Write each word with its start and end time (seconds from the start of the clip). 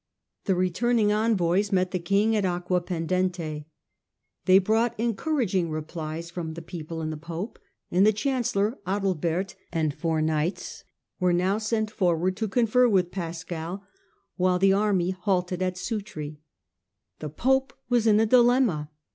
The 0.45 0.55
returning 0.55 1.11
envoys 1.11 1.71
met 1.71 1.91
the 1.91 1.99
king 1.99 2.35
at 2.35 2.43
Aquapendente. 2.43 3.65
They 4.45 4.57
brought 4.57 4.99
encouraging 4.99 5.69
replies 5.69 6.31
from 6.31 6.55
the 6.55 6.63
people 6.63 7.01
and 7.01 7.13
the 7.13 7.17
pope, 7.17 7.59
and 7.91 8.03
the 8.03 8.11
chancellor 8.11 8.79
Adalbert 8.87 9.53
and 9.71 9.93
four 9.93 10.19
knights 10.19 10.83
were 11.19 11.33
now 11.33 11.59
sent 11.59 11.91
forward 11.91 12.35
to 12.37 12.47
confer 12.47 12.89
with 12.89 13.11
Pascal 13.11 13.85
while 14.37 14.57
the 14.57 14.73
army 14.73 15.11
halted 15.11 15.61
at 15.61 15.77
Sutri. 15.77 16.41
The 17.19 17.29
Conference 17.29 17.67
popo 17.69 17.75
was 17.89 18.07
in 18.07 18.19
a 18.19 18.25
dilemma. 18.25 18.89